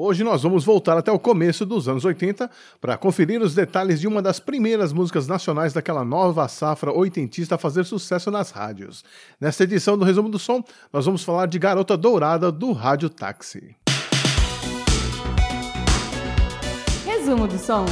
[0.00, 2.48] Hoje nós vamos voltar até o começo dos anos 80
[2.80, 7.58] para conferir os detalhes de uma das primeiras músicas nacionais daquela nova safra oitentista a
[7.58, 9.04] fazer sucesso nas rádios.
[9.40, 13.74] Nesta edição do Resumo do Som, nós vamos falar de Garota Dourada do Rádio Táxi.
[17.04, 17.84] Resumo do Som.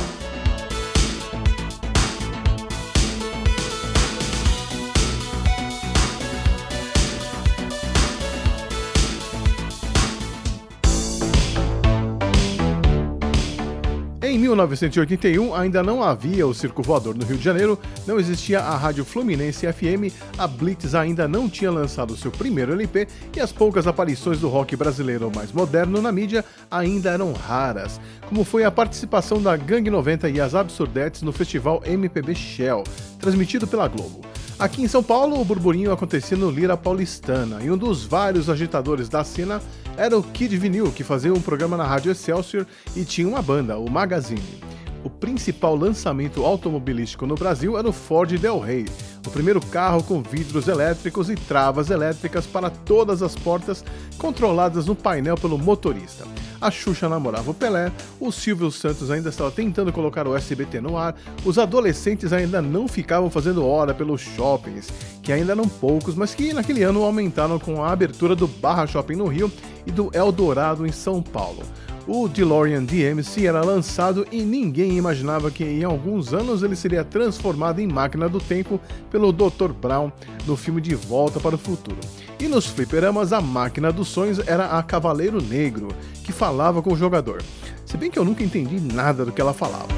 [14.48, 19.04] 1981, ainda não havia o Circo Voador no Rio de Janeiro, não existia a Rádio
[19.04, 24.38] Fluminense FM, a Blitz ainda não tinha lançado seu primeiro LP e as poucas aparições
[24.38, 29.56] do rock brasileiro mais moderno na mídia ainda eram raras, como foi a participação da
[29.56, 32.84] Gangue 90 e as Absurdetes no festival MPB Shell,
[33.18, 34.20] transmitido pela Globo.
[34.58, 39.06] Aqui em São Paulo, o burburinho acontecia no Lira Paulistana, e um dos vários agitadores
[39.06, 39.60] da cena
[39.96, 43.78] era o Kid Vinil, que fazia um programa na Rádio Excelsior e tinha uma banda,
[43.78, 44.65] o Magazine.
[45.06, 48.86] O principal lançamento automobilístico no Brasil era o Ford Del Rey,
[49.24, 53.84] o primeiro carro com vidros elétricos e travas elétricas para todas as portas,
[54.18, 56.26] controladas no painel pelo motorista
[56.60, 60.96] a Xuxa namorava o Pelé, o Silvio Santos ainda estava tentando colocar o SBT no
[60.96, 64.88] ar, os adolescentes ainda não ficavam fazendo hora pelos shoppings,
[65.22, 69.16] que ainda eram poucos, mas que naquele ano aumentaram com a abertura do Barra Shopping
[69.16, 69.50] no Rio
[69.86, 71.62] e do Eldorado em São Paulo.
[72.08, 77.80] O DeLorean DMC era lançado e ninguém imaginava que em alguns anos ele seria transformado
[77.80, 79.72] em máquina do tempo pelo Dr.
[79.72, 80.12] Brown
[80.46, 81.98] no filme De Volta para o Futuro.
[82.38, 85.88] E nos fliperamas, a máquina dos sonhos era a Cavaleiro Negro,
[86.22, 87.42] que falava com o jogador.
[87.84, 89.88] Se bem que eu nunca entendi nada do que ela falava.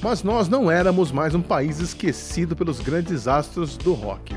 [0.00, 4.34] Mas nós não éramos mais um país esquecido pelos grandes astros do rock.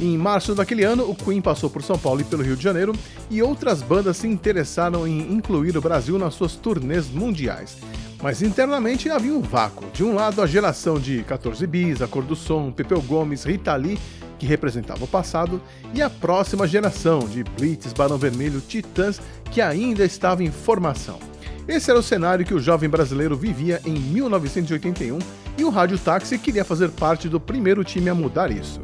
[0.00, 2.94] Em março daquele ano, o Queen passou por São Paulo e pelo Rio de Janeiro,
[3.30, 7.76] e outras bandas se interessaram em incluir o Brasil nas suas turnês mundiais.
[8.22, 9.86] Mas internamente havia um vácuo.
[9.92, 13.76] De um lado, a geração de 14 bis, a Cor do Som, Pepeu Gomes, Rita
[13.76, 13.98] Lee,
[14.38, 15.60] que representava o passado,
[15.92, 21.31] e a próxima geração de Blitz, Barão Vermelho, Titãs, que ainda estava em formação.
[21.66, 25.18] Esse era o cenário que o jovem brasileiro vivia em 1981
[25.56, 28.80] e o Rádio Táxi queria fazer parte do primeiro time a mudar isso.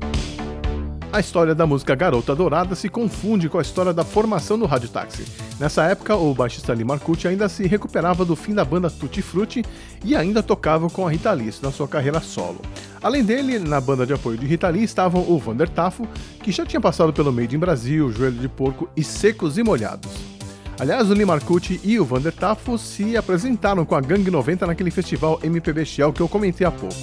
[1.11, 4.91] A história da música Garota Dourada se confunde com a história da formação do Rádio
[4.91, 5.25] Táxi.
[5.59, 9.65] Nessa época, o baixista Lee Marcucci ainda se recuperava do fim da banda Tutti Frutti
[10.05, 12.61] e ainda tocava com a Rita Lee na sua carreira solo.
[13.03, 16.07] Além dele, na banda de apoio de Rita Lee estavam o Vander Tafo,
[16.43, 20.38] que já tinha passado pelo Made in Brasil, Joelho de Porco e Secos e Molhados.
[20.81, 24.93] Aliás, o Lee Marcucci e o Vander Tafo se apresentaram com a Gang 90 naquele
[24.93, 26.95] festival MPB Shell que eu comentei há pouco.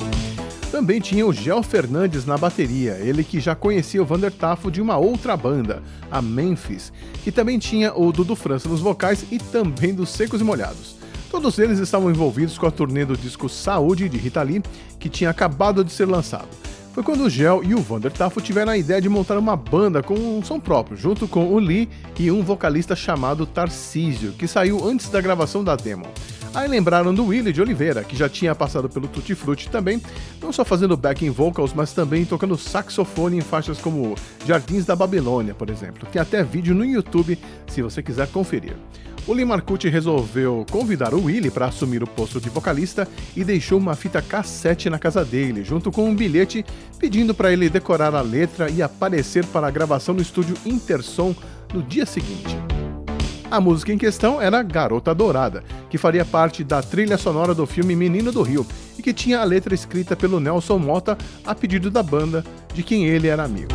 [0.72, 4.82] Também tinha o Gel Fernandes na bateria, ele que já conhecia o Vander Tafo de
[4.82, 9.94] uma outra banda, a Memphis, que também tinha o Dudu França nos vocais e também
[9.94, 10.96] dos Secos e Molhados.
[11.30, 14.64] Todos eles estavam envolvidos com a turnê do disco Saúde de Rita Lee,
[14.98, 16.48] que tinha acabado de ser lançado.
[16.96, 20.02] Foi quando o Gel e o Vander Tafo tiveram a ideia de montar uma banda
[20.02, 24.88] com um som próprio, junto com o Lee e um vocalista chamado Tarcísio, que saiu
[24.88, 26.06] antes da gravação da demo.
[26.54, 30.02] Aí lembraram do Willie de Oliveira, que já tinha passado pelo Tutti Frutti também,
[30.42, 35.54] não só fazendo backing vocals, mas também tocando saxofone em faixas como Jardins da Babilônia,
[35.54, 36.08] por exemplo.
[36.10, 38.78] Tem até vídeo no YouTube se você quiser conferir.
[39.28, 39.46] O Lee
[39.90, 44.88] resolveu convidar o Willie para assumir o posto de vocalista e deixou uma fita cassete
[44.88, 46.64] na casa dele, junto com um bilhete
[47.00, 51.34] pedindo para ele decorar a letra e aparecer para a gravação no estúdio Intersom
[51.74, 52.56] no dia seguinte.
[53.50, 57.96] A música em questão era Garota Dourada, que faria parte da trilha sonora do filme
[57.96, 58.66] Menino do Rio
[58.98, 62.44] e que tinha a letra escrita pelo Nelson Mota a pedido da banda,
[62.76, 63.74] de quem ele era amigo.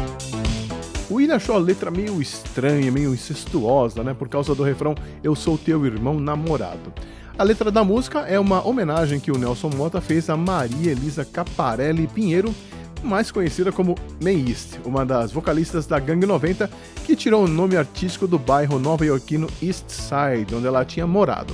[1.10, 4.14] O William achou a letra meio estranha, meio incestuosa, né?
[4.14, 4.94] Por causa do refrão
[5.24, 6.92] Eu sou teu irmão namorado.
[7.36, 11.24] A letra da música é uma homenagem que o Nelson Mota fez a Maria Elisa
[11.24, 12.54] Caparelli Pinheiro,
[13.02, 16.70] mais conhecida como May East, uma das vocalistas da Gang 90,
[17.04, 21.52] que tirou o nome artístico do bairro nova-iorquino East Side, onde ela tinha morado.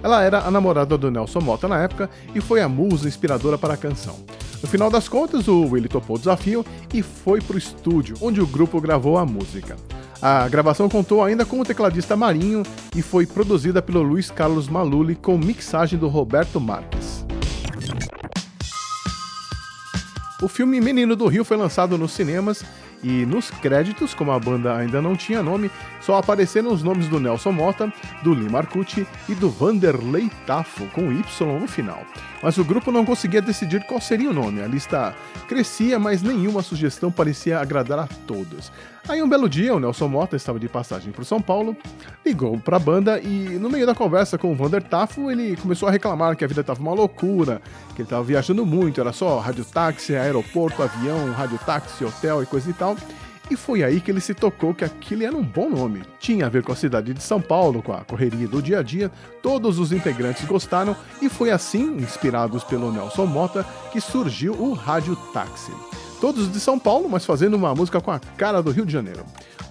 [0.00, 3.74] Ela era a namorada do Nelson Mota na época e foi a musa inspiradora para
[3.74, 4.16] a canção.
[4.62, 6.64] No final das contas, o Willie topou o desafio
[6.94, 9.76] e foi para o estúdio, onde o grupo gravou a música.
[10.20, 12.62] A gravação contou ainda com o tecladista Marinho
[12.94, 17.26] e foi produzida pelo Luiz Carlos Maluli com mixagem do Roberto Marques.
[20.40, 22.64] O filme Menino do Rio foi lançado nos cinemas
[23.02, 25.72] E nos créditos, como a banda ainda não tinha nome,
[26.02, 31.12] só apareceram os nomes do Nelson Mota, do Lee Marcucci e do Vanderlei Tafo, com
[31.12, 32.02] Y no final.
[32.42, 34.60] Mas o grupo não conseguia decidir qual seria o nome.
[34.60, 35.14] A lista
[35.46, 38.72] crescia, mas nenhuma sugestão parecia agradar a todos.
[39.08, 41.76] Aí um belo dia, o Nelson Mota estava de passagem por São Paulo,
[42.24, 45.88] ligou para a banda e no meio da conversa com o Vander Tafo, ele começou
[45.88, 47.60] a reclamar que a vida estava uma loucura,
[47.94, 52.72] que ele estava viajando muito, era só radiotáxi, aeroporto, avião, radiotáxi, hotel e coisa e
[52.72, 52.96] tal.
[53.50, 56.02] E foi aí que ele se tocou que aquele era um bom nome.
[56.18, 58.82] Tinha a ver com a cidade de São Paulo, com a correria do dia a
[58.82, 59.10] dia,
[59.42, 65.16] todos os integrantes gostaram e foi assim, inspirados pelo Nelson Mota, que surgiu o Rádio
[65.32, 65.72] Táxi
[66.22, 69.24] todos de São Paulo, mas fazendo uma música com a cara do Rio de Janeiro.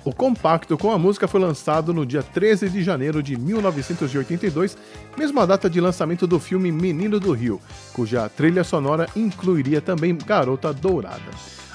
[0.04, 4.78] O compacto com a música foi lançado no dia 13 de janeiro de 1982,
[5.18, 7.62] mesma data de lançamento do filme Menino do Rio,
[7.94, 11.22] cuja trilha sonora incluiria também Garota Dourada.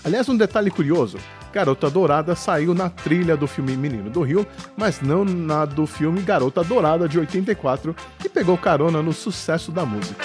[0.04, 1.16] Aliás, um detalhe curioso:
[1.56, 6.20] Garota Dourada saiu na trilha do filme Menino do Rio, mas não na do filme
[6.20, 10.22] Garota Dourada de 84, que pegou carona no sucesso da música.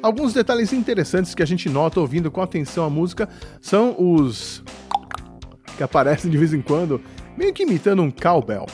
[0.00, 3.28] Alguns detalhes interessantes que a gente nota ouvindo com atenção a música
[3.60, 4.62] são os
[5.76, 7.00] que aparecem de vez em quando,
[7.36, 8.66] meio que imitando um cowbell.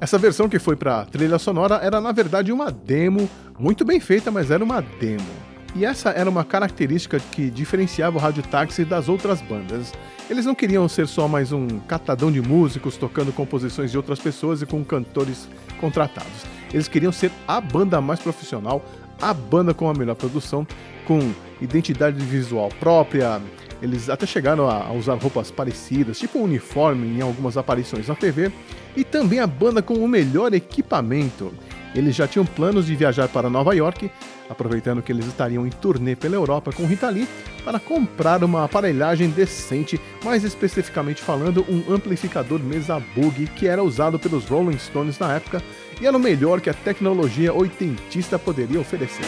[0.00, 3.28] Essa versão que foi para trilha sonora era na verdade uma demo,
[3.58, 5.47] muito bem feita, mas era uma demo.
[5.74, 9.92] E essa era uma característica que diferenciava o Rádio Táxi das outras bandas.
[10.28, 14.62] Eles não queriam ser só mais um catadão de músicos tocando composições de outras pessoas
[14.62, 15.48] e com cantores
[15.80, 16.44] contratados.
[16.72, 18.84] Eles queriam ser a banda mais profissional,
[19.20, 20.66] a banda com a melhor produção,
[21.06, 23.40] com identidade visual própria.
[23.80, 28.50] Eles até chegaram a, usar roupas parecidas, tipo um uniforme em algumas aparições na TV,
[28.96, 31.52] e também a banda com o melhor equipamento.
[31.94, 34.10] Eles já tinham planos de viajar para Nova York,
[34.48, 37.28] aproveitando que eles estariam em turnê pela Europa com Rita Lee,
[37.64, 44.18] para comprar uma aparelhagem decente, mais especificamente falando, um amplificador mesa bug que era usado
[44.18, 45.62] pelos Rolling Stones na época
[46.00, 49.24] e era o melhor que a tecnologia oitentista poderia oferecer.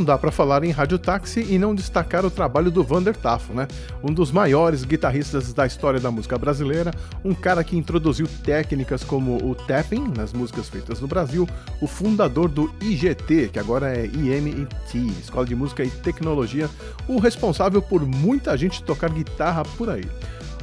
[0.00, 3.68] Não dá para falar em radiotáxi e não destacar o trabalho do Vander Tafo, né?
[4.02, 6.90] Um dos maiores guitarristas da história da música brasileira,
[7.22, 11.46] um cara que introduziu técnicas como o tapping nas músicas feitas no Brasil,
[11.82, 16.70] o fundador do IGT, que agora é IMT, Escola de Música e Tecnologia,
[17.06, 20.08] o responsável por muita gente tocar guitarra por aí.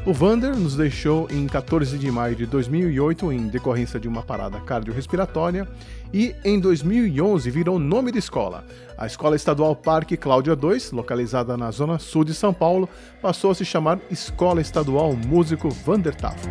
[0.07, 4.57] O Vander nos deixou em 14 de maio de 2008 em decorrência de uma parada
[4.61, 5.67] cardiorrespiratória
[6.13, 8.63] e em 2011 virou nome de escola.
[8.97, 12.87] A Escola Estadual Parque Cláudia II, localizada na zona sul de São Paulo,
[13.21, 16.47] passou a se chamar Escola Estadual Músico Vander Tafo.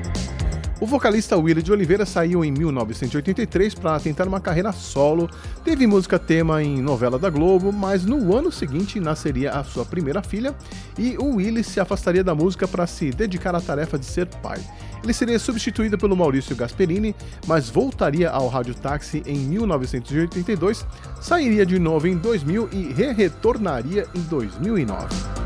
[0.79, 5.27] O vocalista Willie de Oliveira saiu em 1983 para tentar uma carreira solo,
[5.65, 10.23] teve música tema em novela da Globo, mas no ano seguinte nasceria a sua primeira
[10.23, 10.55] filha
[10.99, 14.61] e o Willie se afastaria da música para se dedicar à tarefa de ser pai.
[15.03, 20.85] Ele seria substituído pelo Maurício Gasperini, mas voltaria ao Rádio Táxi em 1982,
[21.23, 25.46] sairia de novo em 2000 e re-retornaria em 2009.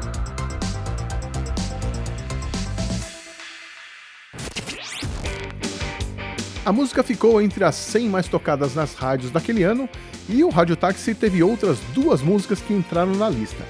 [6.70, 9.88] A música ficou entre as 100 mais tocadas nas rádios daquele ano
[10.28, 13.64] e o Rádio Táxi teve outras duas músicas que entraram na lista.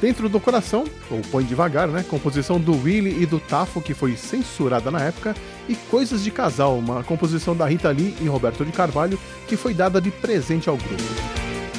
[0.00, 2.04] Dentro do Coração, ou Põe Devagar, né?
[2.08, 5.34] Composição do Willy e do Tafo, que foi censurada na época,
[5.68, 9.18] e Coisas de Casal, uma composição da Rita Lee e Roberto de Carvalho,
[9.48, 11.02] que foi dada de presente ao grupo.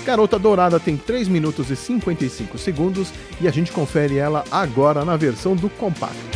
[0.04, 5.16] Garota Dourada tem 3 minutos e 55 segundos e a gente confere ela agora na
[5.16, 6.36] versão do compacto.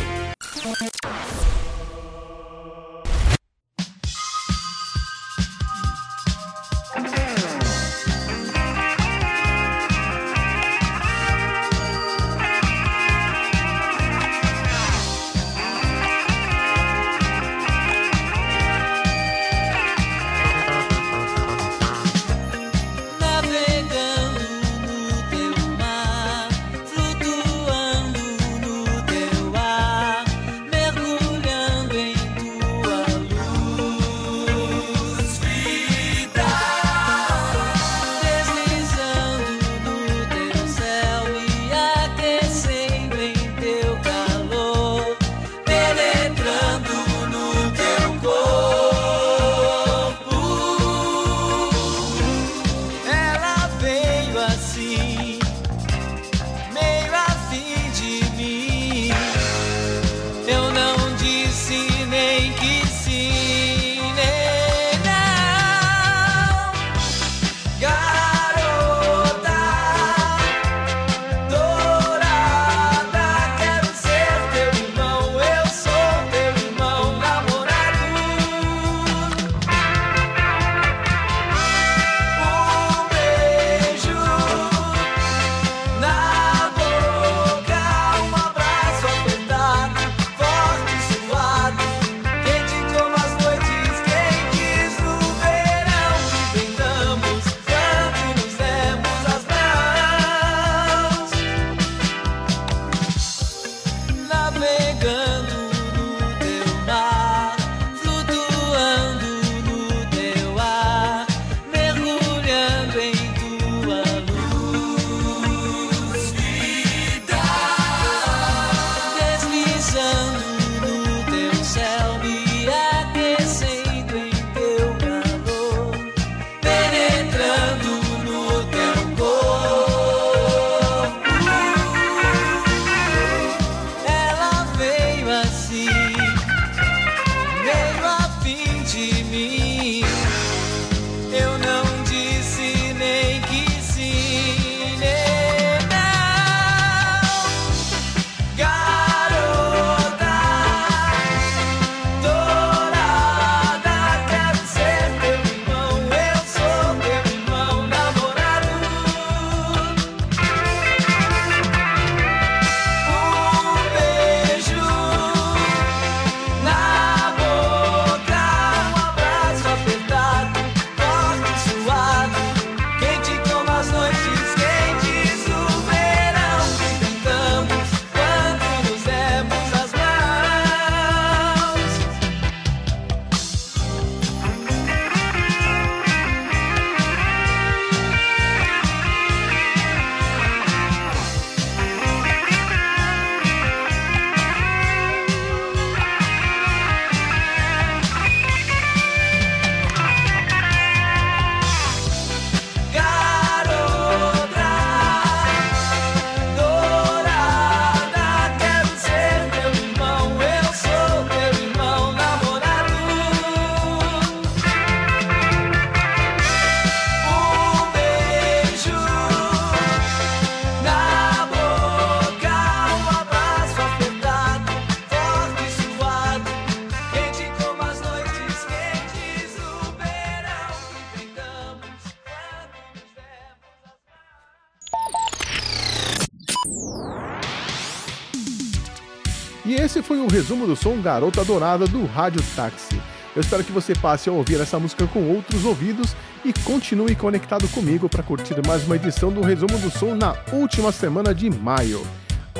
[240.10, 243.00] Foi o resumo do som Garota Dourada do Rádio Táxi.
[243.32, 247.68] Eu espero que você passe a ouvir essa música com outros ouvidos e continue conectado
[247.68, 252.04] comigo para curtir mais uma edição do Resumo do Som na última semana de maio.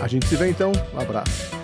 [0.00, 1.59] A gente se vê então, um abraço.